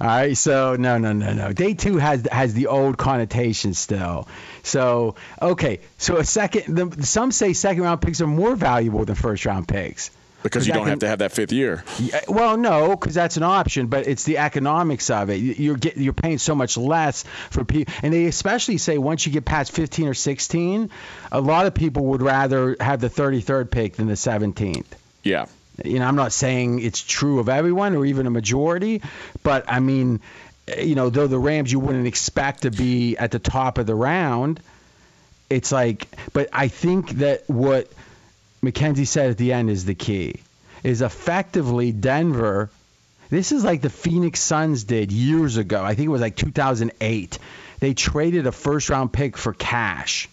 [0.00, 1.52] All right, so no, no, no, no.
[1.52, 4.28] Day two has has the old connotation still.
[4.68, 6.76] So okay, so a second.
[6.76, 10.10] The, some say second round picks are more valuable than first round picks.
[10.42, 11.82] Because you don't can, have to have that fifth year.
[12.28, 15.36] Well, no, because that's an option, but it's the economics of it.
[15.36, 19.32] You're get, you're paying so much less for people, and they especially say once you
[19.32, 20.90] get past 15 or 16,
[21.32, 24.86] a lot of people would rather have the 33rd pick than the 17th.
[25.24, 25.46] Yeah.
[25.84, 29.02] You know, I'm not saying it's true of everyone or even a majority,
[29.42, 30.20] but I mean,
[30.78, 33.94] you know, though the Rams you wouldn't expect to be at the top of the
[33.94, 34.60] round,
[35.50, 37.90] it's like, but I think that what
[38.60, 40.40] Mackenzie said at the end is the key.
[40.84, 42.70] Is effectively Denver.
[43.30, 45.82] This is like the Phoenix Suns did years ago.
[45.82, 47.38] I think it was like 2008.
[47.80, 50.28] They traded a first round pick for cash.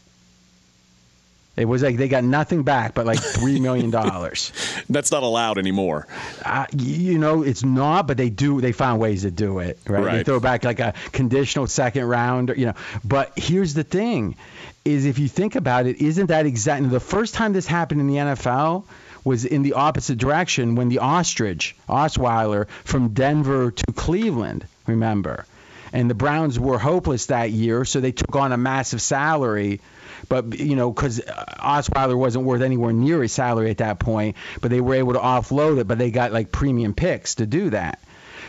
[1.57, 4.51] It was like they got nothing back but like three million dollars.
[4.89, 6.07] That's not allowed anymore.
[6.43, 8.59] Uh, you know, it's not, but they do.
[8.59, 9.79] They found ways to do it.
[9.87, 10.03] Right?
[10.03, 10.17] right.
[10.17, 12.53] They throw back like a conditional second round.
[12.57, 14.35] You know, but here's the thing:
[14.83, 18.07] is if you think about it, isn't that exactly the first time this happened in
[18.07, 18.83] the NFL?
[19.23, 25.47] Was in the opposite direction when the ostrich, Osweiler, from Denver to Cleveland, remember?
[25.91, 29.81] And the Browns were hopeless that year, so they took on a massive salary
[30.27, 34.71] but you know, because Osweiler wasn't worth anywhere near his salary at that point, but
[34.71, 37.99] they were able to offload it, but they got like premium picks to do that.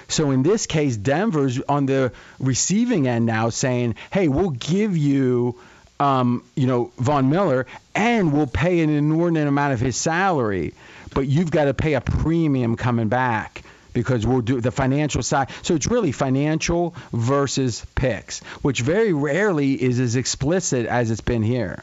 [0.09, 5.59] So in this case, Denver's on the receiving end now saying, "Hey, we'll give you."
[5.99, 10.75] Um, you know, Von Miller, and we'll pay an inordinate amount of his salary,
[11.15, 13.63] but you've got to pay a premium coming back
[13.97, 15.49] because we'll do the financial side.
[15.63, 21.43] So it's really financial versus picks, which very rarely is as explicit as it's been
[21.43, 21.83] here.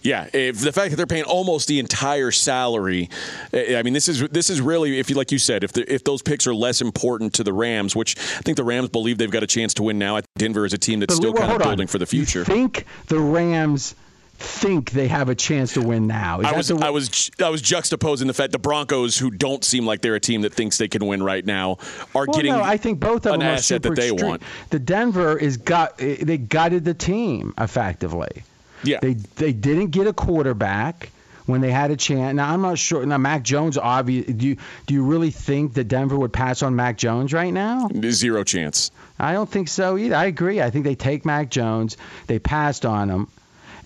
[0.00, 3.10] Yeah, if the fact that they're paying almost the entire salary,
[3.52, 6.02] I mean, this is this is really, if you like you said, if the, if
[6.02, 9.30] those picks are less important to the Rams, which I think the Rams believe they've
[9.30, 10.20] got a chance to win now.
[10.38, 11.88] Denver is a team that's but, still well, kind of building on.
[11.88, 12.38] for the future.
[12.38, 13.94] You think the Rams
[14.38, 16.40] think they have a chance to win now.
[16.40, 16.76] Is I was, the...
[16.76, 20.20] I was, I was juxtaposing the fact the Broncos, who don't seem like they're a
[20.20, 21.78] team that thinks they can win right now,
[22.14, 22.52] are well, getting.
[22.52, 24.28] No, I think both of an them are asset that they extreme.
[24.28, 24.42] want.
[24.70, 28.44] The Denver is got they gutted the team effectively.
[28.84, 31.10] Yeah, they they didn't get a quarterback
[31.46, 32.36] when they had a chance.
[32.36, 33.04] Now I'm not sure.
[33.04, 34.26] Now Mac Jones, obvious.
[34.26, 37.88] Do you do you really think that Denver would pass on Mac Jones right now?
[38.10, 38.92] Zero chance.
[39.18, 40.14] I don't think so either.
[40.14, 40.62] I agree.
[40.62, 41.96] I think they take Mac Jones.
[42.28, 43.28] They passed on him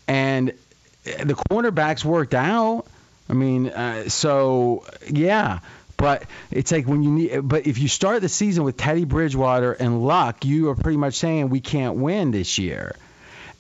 [0.07, 0.53] and
[0.93, 2.85] the cornerbacks worked out.
[3.29, 5.61] I mean, uh, so yeah,
[5.97, 7.49] but it's like when you need.
[7.49, 11.15] But if you start the season with Teddy Bridgewater and Lock, you are pretty much
[11.15, 12.97] saying we can't win this year.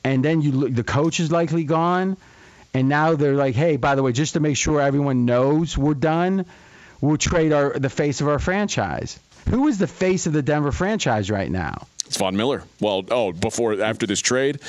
[0.04, 2.16] And then you look, the coach is likely gone,
[2.74, 5.94] and now they're like, hey, by the way, just to make sure everyone knows we're
[5.94, 6.44] done,
[7.00, 9.18] we'll trade our the face of our franchise.
[9.48, 11.86] Who is the face of the Denver franchise right now?
[12.06, 12.64] It's Von Miller.
[12.80, 14.60] Well, oh, before after this trade,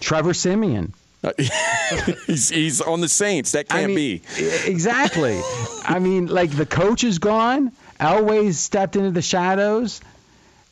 [0.00, 0.92] Trevor Siemian.
[1.24, 1.32] Uh,
[2.26, 3.52] he's, he's on the Saints.
[3.52, 4.22] That can't I mean, be.
[4.66, 5.40] Exactly.
[5.84, 7.72] I mean, like the coach is gone.
[8.00, 10.00] Elway's stepped into the shadows.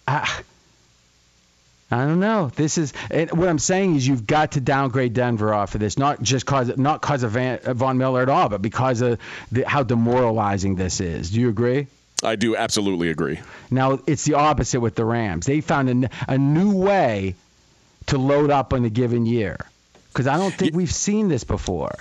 [0.09, 0.42] I,
[1.90, 2.50] I don't know.
[2.55, 6.22] This is what I'm saying is you've got to downgrade Denver off of this, not
[6.22, 9.18] just cause not cause of Van, uh, Von Miller at all, but because of
[9.50, 11.31] the, how demoralizing this is.
[11.31, 11.88] Do you agree?
[12.22, 13.40] I do absolutely agree.
[13.70, 15.46] Now it's the opposite with the Rams.
[15.46, 17.35] They found a, a new way
[18.07, 19.59] to load up in a given year?
[20.13, 21.95] Because I don't think we've seen this before.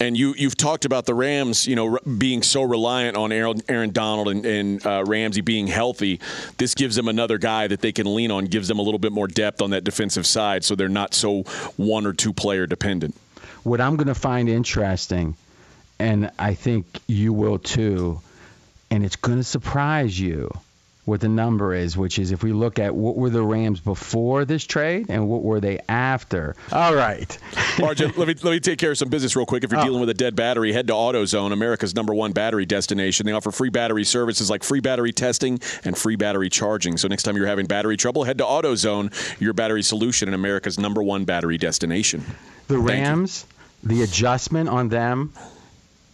[0.00, 3.90] And you you've talked about the Rams, you know, being so reliant on Aaron, Aaron
[3.90, 6.20] Donald and, and uh, Ramsey being healthy.
[6.58, 9.12] This gives them another guy that they can lean on, gives them a little bit
[9.12, 11.42] more depth on that defensive side, so they're not so
[11.76, 13.14] one or two player dependent.
[13.62, 15.36] What I'm going to find interesting,
[15.98, 18.20] and I think you will too,
[18.90, 20.50] and it's going to surprise you
[21.04, 24.44] what the number is, which is if we look at what were the Rams before
[24.44, 26.56] this trade and what were they after.
[26.72, 27.28] All right.
[27.76, 29.64] RJ, let me let me take care of some business real quick.
[29.64, 29.84] If you're oh.
[29.84, 33.26] dealing with a dead battery, head to AutoZone, America's number one battery destination.
[33.26, 36.96] They offer free battery services like free battery testing and free battery charging.
[36.96, 40.78] So next time you're having battery trouble, head to AutoZone, your battery solution and America's
[40.78, 42.24] number one battery destination.
[42.68, 43.44] The Rams,
[43.82, 45.34] the adjustment on them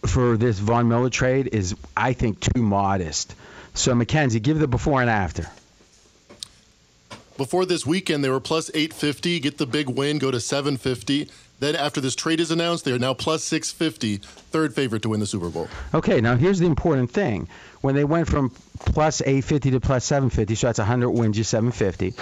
[0.05, 3.35] for this Von Miller trade is, I think, too modest.
[3.73, 5.47] So, Mackenzie, give the before and after.
[7.37, 9.39] Before this weekend, they were plus 850.
[9.39, 11.29] Get the big win, go to 750.
[11.59, 15.19] Then, after this trade is announced, they are now plus 650, third favorite to win
[15.19, 15.67] the Super Bowl.
[15.93, 17.47] Okay, now here's the important thing.
[17.81, 22.13] When they went from plus 850 to plus 750, so that's 100 wins you 750.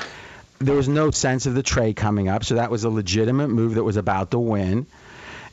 [0.60, 3.76] there was no sense of the trade coming up, so that was a legitimate move
[3.76, 4.86] that was about to win.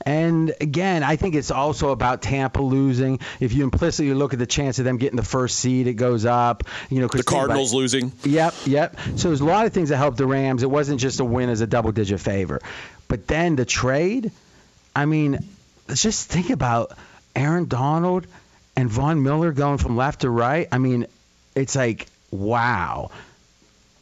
[0.05, 3.18] And again, I think it's also about Tampa losing.
[3.40, 6.24] If you implicitly look at the chance of them getting the first seed, it goes
[6.24, 6.64] up.
[6.90, 8.12] You know, the Cardinals about, losing.
[8.24, 8.97] Yep, yep.
[9.16, 10.62] So there's a lot of things that helped the Rams.
[10.62, 12.61] It wasn't just a win as a double-digit favor,
[13.09, 14.30] but then the trade.
[14.94, 15.38] I mean,
[15.88, 16.92] let's just think about
[17.34, 18.26] Aaron Donald
[18.76, 20.68] and Von Miller going from left to right.
[20.70, 21.07] I mean,
[21.55, 23.11] it's like wow.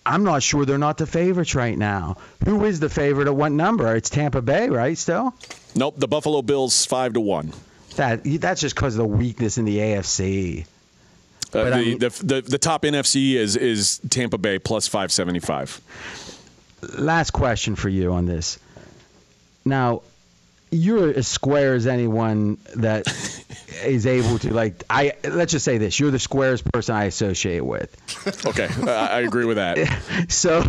[0.07, 2.19] I'm not sure they're not the favorites right now.
[2.45, 3.97] Who is the favorite at what number?
[3.97, 4.99] It's Tampa Bay, right?
[4.99, 5.35] Still.
[5.75, 7.53] Nope, the Buffalo Bills five to one.
[7.97, 10.67] That that's just because of the weakness in the AFC.
[11.53, 15.13] Uh, the, I mean, the, the, the top NFC is is Tampa Bay plus five
[15.13, 15.81] seventy five.
[16.99, 18.59] Last question for you on this.
[19.65, 20.03] Now,
[20.75, 23.07] you're as square as anyone that
[23.85, 27.65] is able to like I let's just say this you're the squarest person I associate
[27.65, 27.97] with.
[28.47, 30.27] Okay, I agree with that.
[30.29, 30.63] so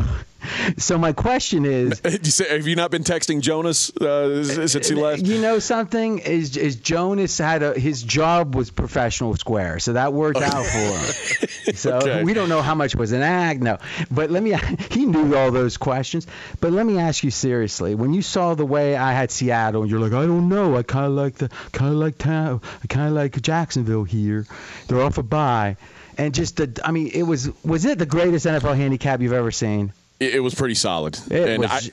[0.78, 2.00] so my question is,
[2.50, 5.24] have you not been texting Jonas uh, since he left?
[5.24, 10.14] You know something is is Jonas had a his job was professional square, so that
[10.14, 10.46] worked okay.
[10.46, 11.50] out for him.
[11.74, 12.24] So okay.
[12.24, 13.80] we don't know how much was an act, no.
[14.12, 14.56] But let me
[14.92, 16.28] he knew all those questions.
[16.62, 19.90] But let me ask you seriously, when you saw the way I had Seattle, and
[19.90, 22.88] you're like, I don't know, I kind of like the kind of like town, I
[22.88, 24.46] kind of like Jacksonville here.
[24.88, 25.78] They're off a bye.
[26.18, 29.52] And just the, I mean, it was was it the greatest NFL handicap you've ever
[29.52, 29.92] seen?
[30.20, 31.18] It, it was pretty solid.
[31.30, 31.92] It and was,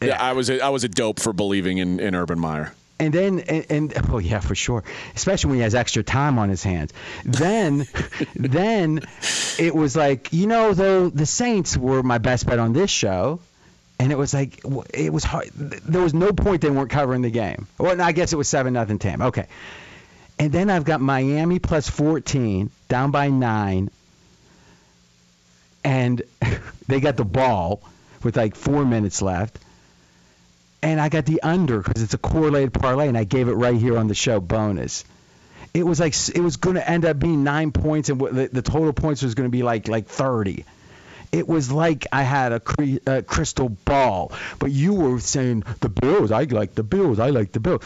[0.00, 0.22] I, yeah.
[0.22, 2.72] I was a, I was a dope for believing in, in Urban Meyer.
[3.00, 4.84] And then, and, and oh yeah, for sure,
[5.16, 6.92] especially when he has extra time on his hands.
[7.24, 7.86] Then,
[8.36, 9.00] then
[9.58, 13.40] it was like, you know, though the Saints were my best bet on this show,
[13.98, 14.60] and it was like,
[14.92, 15.50] it was hard.
[15.50, 17.66] There was no point they weren't covering the game.
[17.78, 19.22] Well, I guess it was seven nothing Tam.
[19.22, 19.48] Okay,
[20.38, 23.90] and then I've got Miami plus 14, down by nine
[25.84, 26.22] and
[26.86, 27.82] they got the ball
[28.22, 29.58] with like four minutes left.
[30.82, 33.76] And I got the under because it's a correlated parlay, and I gave it right
[33.76, 35.04] here on the show bonus.
[35.72, 38.62] It was like it was going to end up being nine points, and the, the
[38.62, 40.64] total points was going to be like like 30.
[41.32, 45.88] It was like I had a, cre- a crystal ball, but you were saying the
[45.88, 46.30] Bills.
[46.30, 47.18] I like the Bills.
[47.18, 47.82] I like the Bills.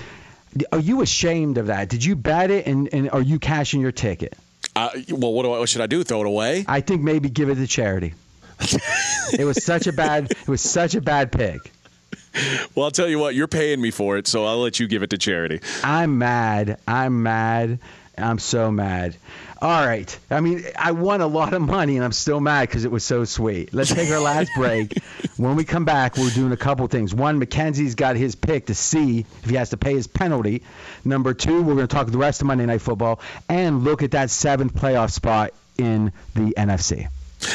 [0.72, 1.88] Are you ashamed of that?
[1.88, 4.36] Did you bet it, and, and are you cashing your ticket?
[4.76, 6.04] Uh, well, what, do I, what should I do?
[6.04, 6.64] Throw it away?
[6.68, 8.14] I think maybe give it to charity.
[8.60, 10.30] It was such a bad.
[10.30, 11.72] It was such a bad pick.
[12.74, 13.34] Well, I'll tell you what.
[13.34, 15.60] You're paying me for it, so I'll let you give it to charity.
[15.82, 16.78] I'm mad.
[16.86, 17.78] I'm mad.
[18.16, 19.16] I'm so mad.
[19.60, 20.16] All right.
[20.30, 23.04] I mean, I won a lot of money, and I'm still mad because it was
[23.04, 23.74] so sweet.
[23.74, 24.98] Let's take our last break.
[25.36, 27.14] When we come back, we're doing a couple things.
[27.14, 30.64] One, Mackenzie's got his pick to see if he has to pay his penalty.
[31.04, 34.10] Number two, we're going to talk the rest of Monday Night Football and look at
[34.10, 37.06] that seventh playoff spot in the NFC.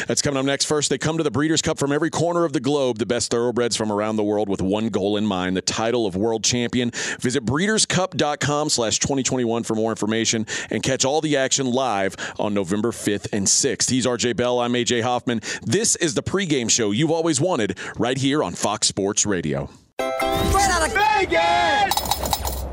[0.08, 0.66] That's coming up next.
[0.66, 3.32] First, they come to the Breeders' Cup from every corner of the globe, the best
[3.32, 6.92] thoroughbreds from around the world with one goal in mind, the title of world champion.
[7.20, 12.92] Visit breederscup.com slash 2021 for more information and catch all the action live on November
[12.92, 13.90] 5th and 6th.
[13.90, 14.60] He's RJ Bell.
[14.60, 15.42] I'm AJ Hoffman.
[15.62, 19.70] This is the pregame show you've always wanted right here on Fox Sports Radio.
[20.00, 22.66] Straight out of Vegas!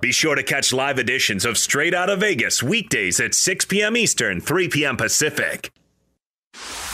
[0.00, 3.96] Be sure to catch live editions of Straight Out of Vegas weekdays at 6 p.m.
[3.96, 4.98] Eastern, 3 p.m.
[4.98, 5.70] Pacific.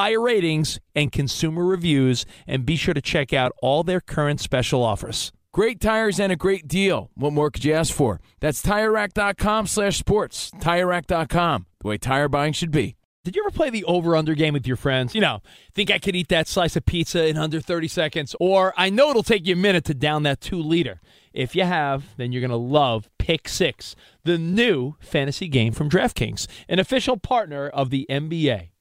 [0.00, 4.82] tire ratings, and consumer reviews, and be sure to check out all their current special
[4.82, 5.30] offers.
[5.52, 7.10] Great tires and a great deal.
[7.16, 8.18] What more could you ask for?
[8.40, 10.52] That's TireRack.com slash sports.
[10.52, 12.96] TireRack.com, the way tire buying should be.
[13.24, 15.14] Did you ever play the over-under game with your friends?
[15.14, 15.42] You know,
[15.74, 18.34] think I could eat that slice of pizza in under 30 seconds?
[18.40, 21.02] Or I know it'll take you a minute to down that two-liter.
[21.34, 23.94] If you have, then you're going to love Pick Six,
[24.24, 28.69] the new fantasy game from DraftKings, an official partner of the NBA.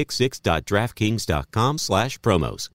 [0.00, 2.68] pick6.draftkings.com slash promos.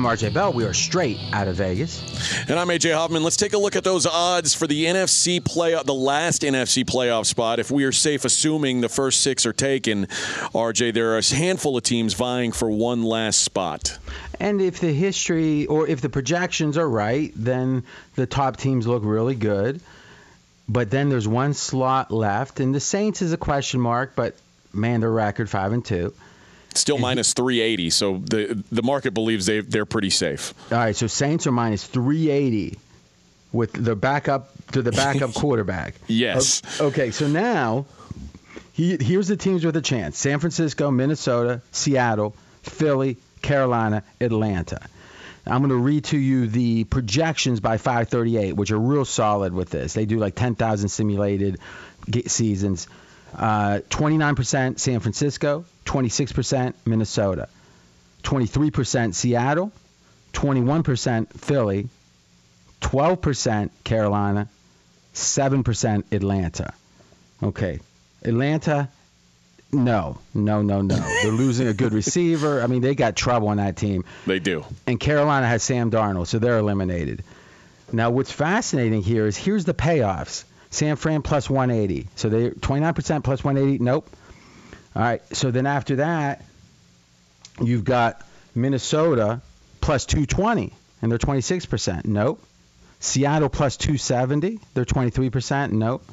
[0.00, 0.50] I'm RJ Bell.
[0.54, 2.00] We are straight out of Vegas.
[2.48, 3.22] And I'm AJ Hoffman.
[3.22, 7.26] Let's take a look at those odds for the NFC playoff, the last NFC playoff
[7.26, 7.58] spot.
[7.58, 11.76] If we are safe assuming the first six are taken, RJ, there are a handful
[11.76, 13.98] of teams vying for one last spot.
[14.40, 17.84] And if the history or if the projections are right, then
[18.14, 19.82] the top teams look really good.
[20.66, 24.34] But then there's one slot left, and the Saints is a question mark, but
[24.72, 26.14] man, their record five and two.
[26.74, 27.02] Still mm-hmm.
[27.02, 30.54] minus 380, so the the market believes they they're pretty safe.
[30.70, 32.78] All right, so Saints are minus 380
[33.52, 35.94] with the backup to the backup quarterback.
[36.06, 36.62] Yes.
[36.80, 37.86] Okay, so now
[38.72, 44.80] he, here's the teams with a chance: San Francisco, Minnesota, Seattle, Philly, Carolina, Atlanta.
[45.46, 49.70] I'm going to read to you the projections by 538, which are real solid with
[49.70, 49.94] this.
[49.94, 51.58] They do like 10,000 simulated
[52.26, 52.86] seasons.
[53.34, 57.48] Uh, 29% San Francisco, 26% Minnesota,
[58.22, 59.72] 23% Seattle,
[60.32, 61.88] 21% Philly,
[62.80, 64.48] 12% Carolina,
[65.14, 66.74] 7% Atlanta.
[67.42, 67.80] Okay.
[68.22, 68.88] Atlanta,
[69.72, 70.96] no, no, no, no.
[71.22, 72.62] They're losing a good receiver.
[72.62, 74.04] I mean, they got trouble on that team.
[74.26, 74.64] They do.
[74.86, 77.22] And Carolina has Sam Darnold, so they're eliminated.
[77.92, 80.44] Now, what's fascinating here is here's the payoffs.
[80.70, 82.08] San Fran plus 180.
[82.16, 83.82] So they 29% plus 180.
[83.82, 84.08] Nope.
[84.94, 85.36] All right.
[85.36, 86.44] So then after that,
[87.60, 88.22] you've got
[88.54, 89.40] Minnesota
[89.80, 92.04] plus 220, and they're 26%.
[92.06, 92.42] Nope.
[93.00, 94.60] Seattle plus 270.
[94.74, 95.72] They're 23%.
[95.72, 96.04] Nope.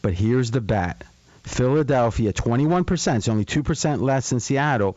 [0.00, 1.04] But here's the bet
[1.42, 4.96] Philadelphia, 21%, it's only 2% less than Seattle,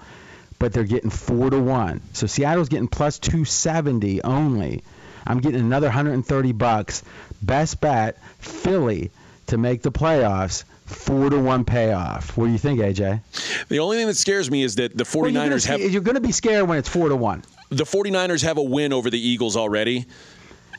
[0.59, 2.01] but they're getting 4 to 1.
[2.13, 4.83] So Seattle's getting plus 270 only.
[5.25, 7.03] I'm getting another 130 bucks.
[7.41, 9.11] Best bet, Philly
[9.47, 10.63] to make the playoffs.
[10.85, 12.35] Four to one payoff.
[12.35, 13.21] What do you think, AJ?
[13.69, 16.15] The only thing that scares me is that the 49ers well, you're have you're going
[16.15, 17.43] to be scared when it's four to one.
[17.69, 20.05] The 49ers have a win over the Eagles already.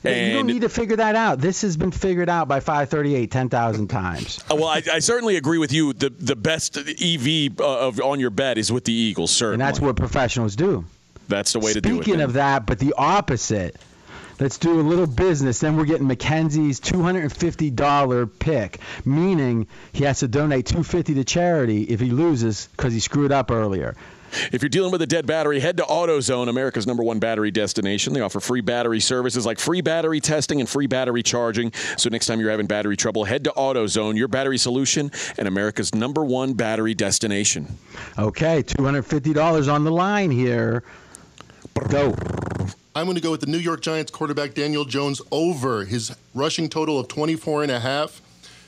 [0.05, 1.39] And you don't need to figure that out.
[1.39, 4.43] This has been figured out by 538 10,000 times.
[4.51, 5.93] Well, I, I, certainly agree with you.
[5.93, 9.55] The the best EV uh, of on your bet is with the Eagles, certainly.
[9.55, 10.85] And that's what professionals do.
[11.29, 12.03] That's the way Speaking to do it.
[12.03, 13.77] Speaking of that, but the opposite–
[14.43, 15.61] Let's do a little business.
[15.61, 22.01] Then we're getting Mackenzie's $250 pick, meaning he has to donate 250 to charity if
[22.01, 23.95] he loses because he screwed up earlier.
[24.51, 28.15] If you're dealing with a dead battery, head to AutoZone, America's number one battery destination.
[28.15, 31.73] They offer free battery services like free battery testing and free battery charging.
[31.97, 35.95] So next time you're having battery trouble, head to AutoZone, your battery solution, and America's
[35.95, 37.79] number one battery destination.
[38.19, 40.83] Okay, $250 on the line here.
[41.89, 42.17] Go.
[42.95, 46.69] I'm going to go with the New York Giants quarterback Daniel Jones over his rushing
[46.69, 48.21] total of 24 and a half.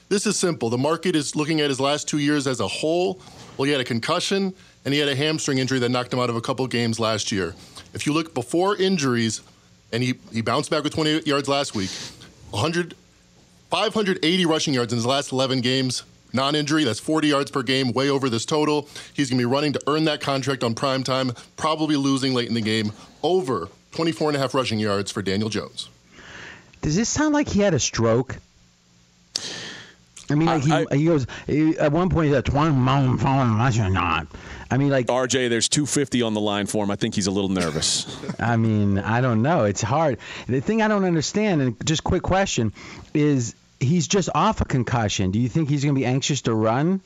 [0.09, 0.70] This is simple.
[0.70, 3.20] The market is looking at his last two years as a whole.
[3.59, 4.55] Well, he had a concussion
[4.87, 7.33] and he had a hamstring injury that knocked him out of a couple games last
[7.33, 7.55] year.
[7.93, 9.43] If you look before injuries,
[9.93, 11.91] and he, he bounced back with 28 yards last week,
[12.51, 12.95] 100,
[13.70, 16.03] 580 rushing yards in his last 11 games,
[16.33, 16.85] non injury.
[16.85, 18.89] That's 40 yards per game, way over this total.
[19.12, 22.49] He's going to be running to earn that contract on prime time, probably losing late
[22.49, 22.93] in the game.
[23.22, 25.89] Over 24 and a half rushing yards for Daniel Jones.
[26.83, 28.37] Does this sound like he had a stroke?
[30.31, 33.17] I mean, like he, I, he goes he, at one point he said twenty mile
[33.19, 34.27] phone not.
[34.71, 36.91] I mean, like RJ, there's 250 on the line for him.
[36.91, 38.07] I think he's a little nervous.
[38.41, 39.65] I mean, I don't know.
[39.65, 40.19] It's hard.
[40.49, 42.73] The thing I don't understand, and just quick question,
[43.13, 45.31] is he's just off a concussion.
[45.31, 47.03] Do you think he's going to be anxious to run?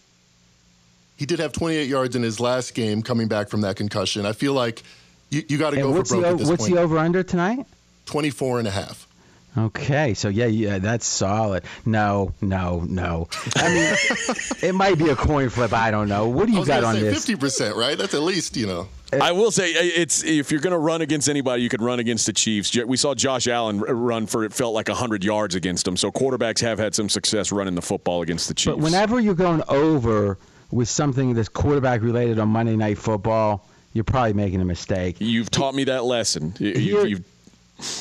[1.16, 4.24] He did have 28 yards in his last game coming back from that concussion.
[4.24, 4.84] I feel like
[5.30, 6.74] you, you got to go for broke the, at this what's point.
[6.74, 7.66] the over under tonight?
[8.06, 9.08] 24 and a half.
[9.56, 11.64] Okay, so yeah, yeah, that's solid.
[11.84, 13.28] No, no, no.
[13.56, 15.72] I mean, it might be a coin flip.
[15.72, 16.28] I don't know.
[16.28, 17.14] What do you got on say this?
[17.14, 17.98] Fifty percent, right?
[17.98, 18.88] That's at least you know.
[19.12, 21.82] Uh, I will say uh, it's if you're going to run against anybody, you could
[21.82, 22.76] run against the Chiefs.
[22.76, 25.96] We saw Josh Allen run for it felt like 100 yards against them.
[25.96, 28.76] So quarterbacks have had some success running the football against the Chiefs.
[28.76, 30.38] But whenever you're going over
[30.70, 33.66] with something that's quarterback related on Monday Night Football,
[33.98, 35.16] you're probably making a mistake.
[35.18, 36.54] You've taught me that lesson.
[36.56, 37.24] Here, you've,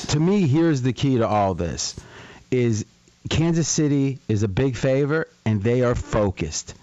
[0.08, 1.98] to me, here's the key to all this:
[2.52, 2.86] is
[3.28, 6.74] Kansas City is a big favor, and they are focused.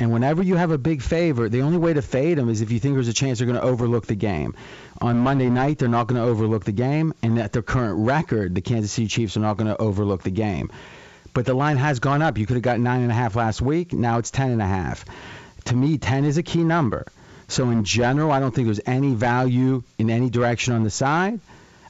[0.00, 2.72] And whenever you have a big favor, the only way to fade them is if
[2.72, 4.56] you think there's a chance they're going to overlook the game.
[5.00, 8.56] On Monday night, they're not going to overlook the game, and at their current record,
[8.56, 10.70] the Kansas City Chiefs are not going to overlook the game.
[11.32, 12.38] But the line has gone up.
[12.38, 13.92] You could have got nine and a half last week.
[13.92, 15.04] Now it's ten and a half.
[15.66, 17.06] To me, ten is a key number.
[17.48, 21.40] So in general, I don't think there's any value in any direction on the side.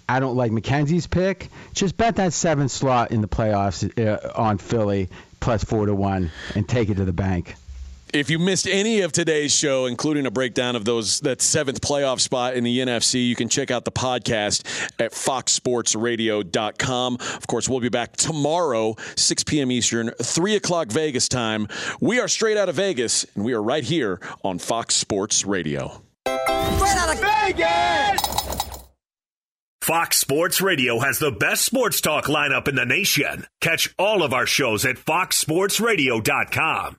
[0.08, 1.48] I don't like McKenzie's pick.
[1.74, 6.30] Just bet that seventh slot in the playoffs uh, on Philly plus four to one
[6.54, 7.54] and take it to the bank.
[8.14, 12.20] If you missed any of today's show, including a breakdown of those that seventh playoff
[12.20, 14.64] spot in the NFC, you can check out the podcast
[14.98, 17.14] at foxsportsradio.com.
[17.14, 19.70] Of course, we'll be back tomorrow, 6 p.m.
[19.70, 21.68] Eastern, 3 o'clock Vegas time.
[22.00, 26.00] We are straight out of Vegas, and we are right here on Fox Sports Radio.
[26.26, 28.22] Straight out of Vegas!
[29.82, 33.46] Fox Sports Radio has the best sports talk lineup in the nation.
[33.62, 36.98] Catch all of our shows at foxsportsradio.com.